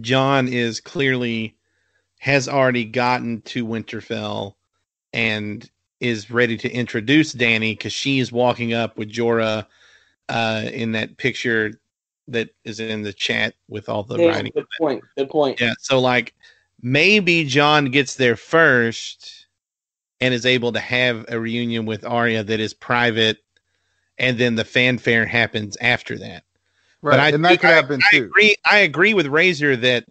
[0.00, 1.56] Jon is clearly
[2.18, 4.54] has already gotten to Winterfell
[5.12, 9.66] and is ready to introduce Dany because she is walking up with Jorah
[10.30, 11.78] uh, in that picture
[12.28, 14.52] that is in the chat with all the yeah, writing.
[14.54, 15.04] Good point.
[15.18, 15.60] Good point.
[15.60, 15.74] Yeah.
[15.78, 16.34] So like
[16.84, 19.46] maybe Jon gets there first
[20.20, 23.38] and is able to have a reunion with Arya that is private,
[24.18, 26.44] and then the fanfare happens after that.
[27.02, 28.24] Right, but I, and that could I, happen I, too.
[28.24, 30.04] Agree, I agree with Razor that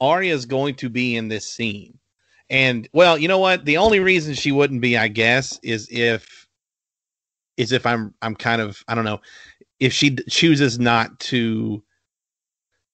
[0.00, 1.98] Arya is going to be in this scene,
[2.48, 3.64] and well, you know what?
[3.64, 6.46] The only reason she wouldn't be, I guess, is if
[7.56, 9.20] is if I'm I'm kind of I don't know
[9.80, 11.82] if she chooses not to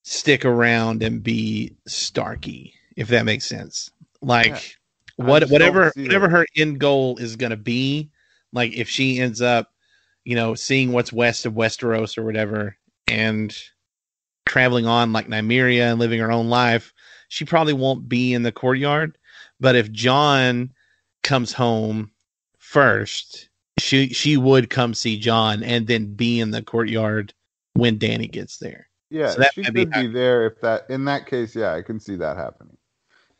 [0.03, 3.91] stick around and be Starky if that makes sense.
[4.21, 4.77] Like,
[5.19, 5.27] yeah.
[5.27, 8.11] what whatever whatever her end goal is going to be
[8.53, 9.73] like if she ends up
[10.25, 12.77] you know seeing what's west of westeros or whatever
[13.07, 13.57] and
[14.47, 16.93] traveling on like nymeria and living her own life
[17.29, 19.17] she probably won't be in the courtyard
[19.61, 20.73] but if jon
[21.23, 22.11] comes home
[22.59, 27.33] first she she would come see jon and then be in the courtyard
[27.75, 30.91] when dany gets there Yeah, So she might be could be there if that.
[30.91, 32.77] In that case, yeah, I can see that happening.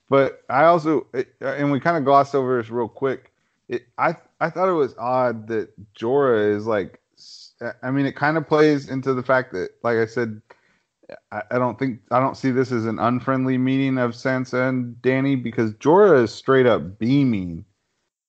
[0.09, 3.33] But I also, it, uh, and we kind of glossed over this real quick.
[3.69, 7.01] It, I I thought it was odd that Jorah is like.
[7.83, 10.43] I mean, it kind of plays into the fact that, like I said,
[11.31, 14.97] I, I don't think I don't see this as an unfriendly meeting of Sansa and
[14.97, 17.65] Dany because Jorah is straight up beaming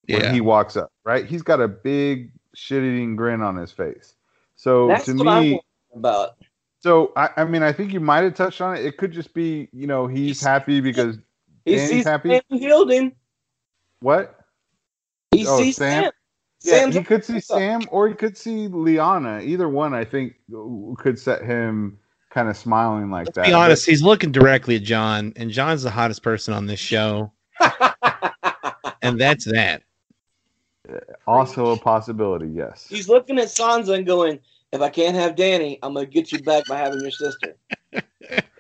[0.08, 0.92] when yeah he walks up.
[1.04, 4.16] Right, he's got a big shit-eating grin on his face.
[4.56, 5.60] So That's to what I'm me,
[5.94, 6.38] about.
[6.80, 8.86] so I, I mean, I think you might have touched on it.
[8.86, 11.18] It could just be, you know, he's happy because
[11.66, 12.30] He Dany's sees happy?
[12.30, 13.12] Sam who healed him.
[14.00, 14.40] what?
[15.32, 16.04] He Oh, sees Sam?
[16.04, 16.12] Sam.
[16.64, 17.40] Yeah, Sam's he could see?
[17.40, 19.44] Sam or he could see Lyanna.
[19.44, 20.36] Either one, I think,
[20.98, 22.00] could set him
[22.32, 23.46] kind of smiling like let's that.
[23.46, 27.32] be honest he's looking directly at jon and jon's the hottest person on this show
[29.02, 29.84] and that's that
[31.28, 32.48] also a possibility.
[32.48, 32.86] Yes.
[32.88, 34.40] He's looking at Sansa and going,
[34.72, 37.56] "If I can't have Dany, I'm gonna get you back by having your sister."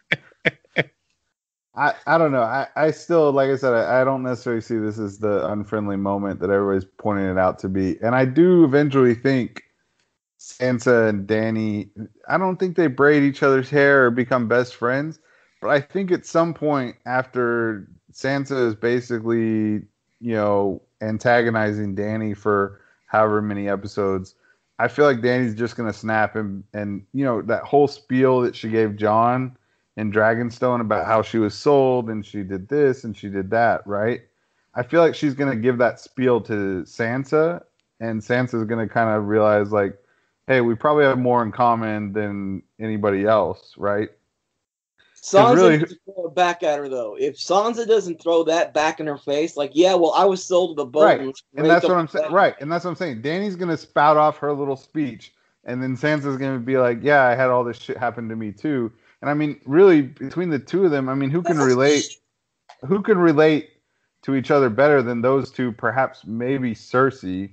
[1.78, 2.41] I, I don't know.
[2.41, 5.97] I, I still, like I said, I, I don't necessarily see this as the unfriendly
[5.97, 8.01] moment that everybody's pointing it out to be.
[8.01, 9.63] And I do eventually think
[10.39, 11.89] Sansa and Dany,
[12.30, 15.19] I don't think they braid each other's hair or become best friends.
[15.61, 19.84] But I think at some point after Sansa is basically,
[20.21, 24.36] you know, antagonizing Dany for however many episodes,
[24.80, 28.41] I feel like Dany's just going to snap and, and, you know, that whole spiel
[28.41, 29.57] that she gave Jon
[29.97, 33.85] in Dragonstone about how she was sold and she did this and she did that,
[33.87, 34.21] right?
[34.73, 37.63] I feel like she's gonna give that spiel to Sansa,
[38.01, 39.97] and Sansa's gonna kind of realize like,
[40.47, 44.09] hey, we probably have more in common than anybody else, right?
[45.21, 47.17] Sansa really- needs to throw it back at her though.
[47.17, 50.77] If Sansa doesn't throw that back in her face, like, yeah, well, I was sold
[50.77, 51.19] to the boat, Right.
[51.21, 52.55] and, And that's what I'm saying, right?
[52.59, 53.21] And that's what I'm saying.
[53.21, 55.33] Dany's gonna spout off her little speech,
[55.63, 58.51] and then Sansa's gonna be like, yeah, I had all this shit happen to me
[58.51, 58.91] too.
[59.22, 62.05] And I mean, really, between the two of them, I mean, who can relate?
[62.88, 63.70] who can relate
[64.24, 65.72] to each other better than those two?
[65.72, 67.51] Perhaps maybe Cersei,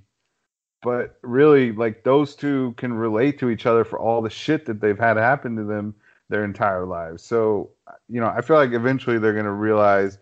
[0.83, 4.81] but really, like those two can relate to each other for all the shit that
[4.81, 5.95] they've had happen to them
[6.29, 7.23] their entire lives.
[7.23, 7.71] So,
[8.09, 10.19] you know, I feel like eventually they're gonna realize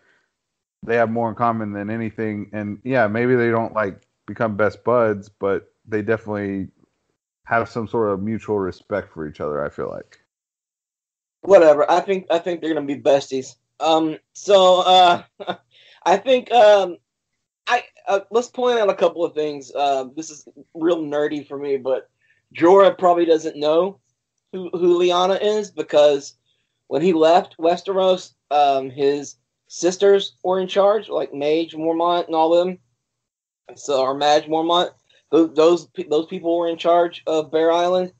[0.84, 2.50] they have more in common than anything.
[2.52, 6.68] And yeah, maybe they don't like become best buds, but they definitely
[7.46, 9.64] have some sort of mutual respect for each other.
[9.64, 10.19] I feel like.
[11.42, 11.90] Whatever.
[11.90, 13.56] I think I think they're gonna be besties.
[13.80, 15.22] Um, so uh,
[16.04, 16.96] I think um,
[17.66, 19.72] I uh, let's point out a couple of things.
[19.74, 22.10] Uh, this is real nerdy for me, but
[22.54, 24.00] Jorah probably doesn't know
[24.52, 26.34] who who Lyanna is because
[26.88, 29.36] when he left Westeros, um, his
[29.68, 32.78] sisters were in charge, like Maege Mormont and all of them.
[33.76, 34.90] So, or Madge Mormont,
[35.30, 38.12] those those people were in charge of Bear Island.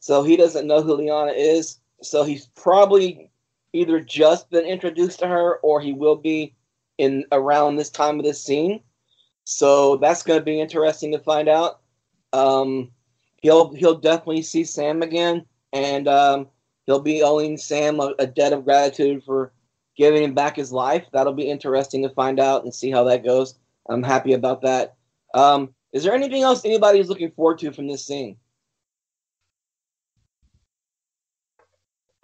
[0.00, 1.80] So he doesn't know who Lyanna is.
[2.02, 3.30] So he's probably
[3.72, 6.54] either just been introduced to her or he will be
[6.98, 8.80] in around this time of this scene.
[9.44, 11.80] So that's going to be interesting to find out.
[12.32, 12.90] Um,
[13.42, 16.48] he'll he'll definitely see Sam again, and um,
[16.86, 19.52] he'll be owing Sam a, a debt of gratitude for
[19.96, 21.06] giving him back his life.
[21.12, 23.54] That'll be interesting to find out and see how that goes.
[23.88, 24.96] I'm happy about that.
[25.34, 28.36] Um, is there anything else anybody is looking forward to from this scene?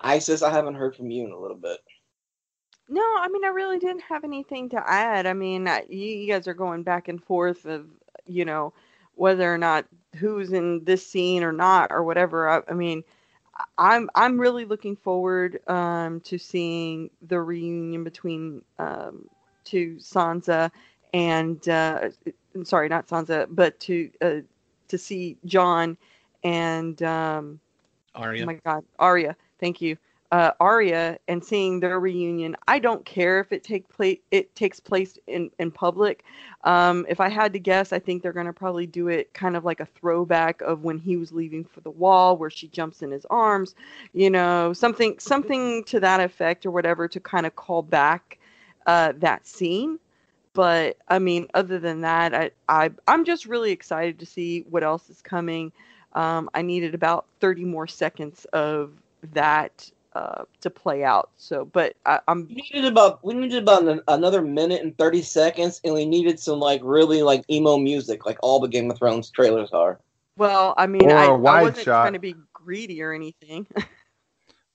[0.01, 1.79] Isis, I haven't heard from you in a little bit.
[2.89, 5.27] No, I mean, I really didn't have anything to add.
[5.27, 7.87] I mean, you, you guys are going back and forth of,
[8.27, 8.73] you know,
[9.15, 9.87] whether or not
[10.17, 12.49] who's in this scene or not or whatever.
[12.49, 13.03] I, I mean,
[13.57, 19.29] I- I'm I'm really looking forward um, to seeing the reunion between um,
[19.67, 20.71] to Sansa
[21.15, 22.11] and uh,
[22.65, 24.41] sorry, not Sansa, but to uh,
[24.89, 25.97] to see Jon
[26.43, 27.61] and um,
[28.15, 28.43] Arya.
[28.43, 29.37] Oh my God, Arya.
[29.61, 29.97] Thank you,
[30.33, 32.57] uh, Arya, and seeing their reunion.
[32.67, 34.19] I don't care if it take place.
[34.31, 36.25] It takes place in in public.
[36.65, 39.65] Um, if I had to guess, I think they're gonna probably do it kind of
[39.65, 43.11] like a throwback of when he was leaving for the wall, where she jumps in
[43.11, 43.75] his arms.
[44.13, 48.39] You know, something something to that effect or whatever to kind of call back
[48.87, 49.99] uh, that scene.
[50.53, 54.85] But I mean, other than that, I, I I'm just really excited to see what
[54.85, 55.73] else is coming.
[56.13, 58.93] Um, I needed about 30 more seconds of
[59.33, 61.31] that uh, to play out.
[61.37, 65.23] So, but I, I'm We needed about we needed about an, another minute and thirty
[65.23, 68.99] seconds, and we needed some like really like emo music, like all the Game of
[68.99, 70.01] Thrones trailers are.
[70.37, 70.75] well.
[70.77, 71.93] I mean, I, I, a I wide wasn't shot.
[71.93, 73.67] trying to be greedy or anything.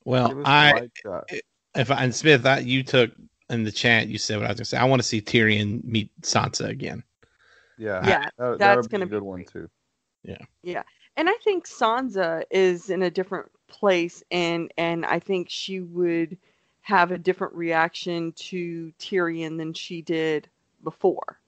[0.06, 1.30] Well, Give us a I wide shot.
[1.76, 3.12] if I, and Smith, I, you took
[3.50, 4.08] in the chat.
[4.08, 4.78] You said what I was gonna say.
[4.78, 7.04] I want to see Tyrion meet Sansa again.
[7.78, 9.45] yeah, yeah, that, that that's would be gonna be a be good one
[10.24, 10.84] Yeah, yeah,
[11.18, 16.38] and I think Sansa is in a different place, and and I think she would
[16.82, 20.49] have a different reaction to Tyrion than she did
[20.84, 21.39] before.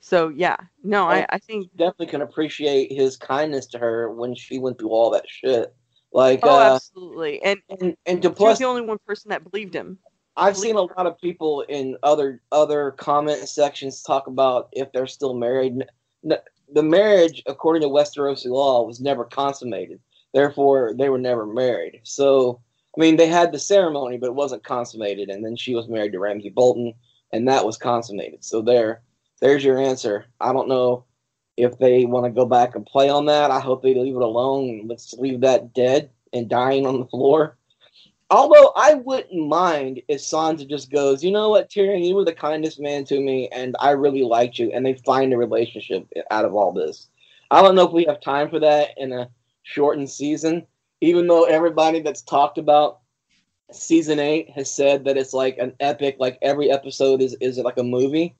[0.00, 4.58] So yeah, no, I, I think Definitely can appreciate his kindness to her when she
[4.58, 5.74] went through all that shit.
[6.12, 9.74] Like, oh, uh, absolutely, and and, and to plus, the only one person that believed
[9.74, 9.98] him.
[10.36, 15.06] I've seen a lot of people in other other comment sections talk about if they're
[15.06, 15.84] still married.
[16.22, 20.00] The marriage, according to Westerosi law, was never consummated.
[20.32, 22.00] Therefore, they were never married.
[22.04, 22.60] So,
[22.96, 25.28] I mean, they had the ceremony, but it wasn't consummated.
[25.28, 26.94] And then she was married to Ramsay Bolton,
[27.32, 28.44] and that was consummated.
[28.44, 29.02] So there,
[29.40, 30.26] there's your answer.
[30.40, 31.04] I don't know
[31.56, 33.50] if they want to go back and play on that.
[33.50, 34.86] I hope they leave it alone.
[34.86, 37.56] Let's leave that dead and dying on the floor.
[38.30, 42.32] Although I wouldn't mind if Sansa just goes, you know what, Tyrion, you were the
[42.32, 46.44] kindest man to me, and I really liked you, and they find a relationship out
[46.44, 47.08] of all this.
[47.50, 49.28] I don't know if we have time for that in a
[49.70, 50.66] shortened season,
[51.00, 52.98] even though everybody that's talked about
[53.72, 57.78] season eight has said that it's like an epic, like every episode is is like
[57.78, 58.34] a movie.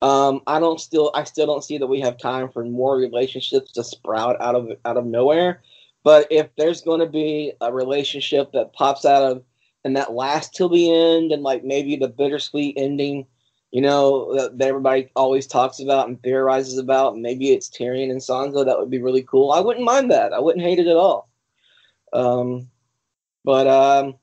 [0.00, 3.72] Um, I don't still, I still don't see that we have time for more relationships
[3.72, 5.62] to sprout out of out of nowhere.
[6.04, 9.42] But if there's going to be a relationship that pops out of
[9.84, 13.26] and that lasts till the end, and like maybe the bittersweet ending,
[13.70, 18.20] you know, that, that everybody always talks about and theorizes about, maybe it's Tyrion and
[18.20, 19.52] Sansa, that would be really cool.
[19.52, 20.32] I wouldn't mind that.
[20.32, 21.28] I wouldn't hate it at all.
[22.12, 22.68] Um,
[23.44, 24.14] but um,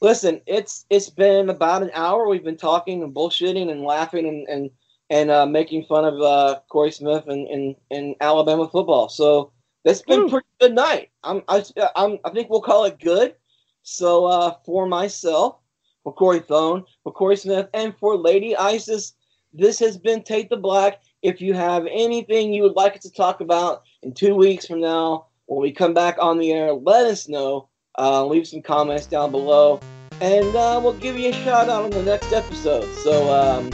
[0.00, 2.28] listen, it's it's been about an hour.
[2.28, 4.70] We've been talking and bullshitting and laughing and and
[5.10, 9.08] and uh, making fun of uh, Corey Smith and, and and Alabama football.
[9.08, 9.52] So
[9.84, 10.28] that's been Woo.
[10.30, 11.10] pretty good night.
[11.22, 13.34] I'm I, I'm I think we'll call it good.
[13.82, 15.58] So uh, for myself,
[16.06, 19.14] for Corey Thone, for Corey Smith, and for Lady Isis,
[19.52, 21.02] this has been Take the Black.
[21.22, 24.80] If you have anything you would like us to talk about in two weeks from
[24.80, 27.68] now, when we come back on the air, let us know.
[27.98, 29.80] Uh, leave some comments down below,
[30.20, 32.84] and uh, we'll give you a shout out on the next episode.
[33.02, 33.68] So um,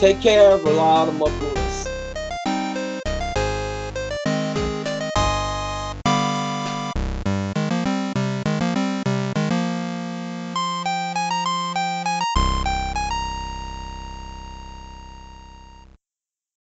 [0.00, 0.58] take care.
[0.58, 1.59] Vlad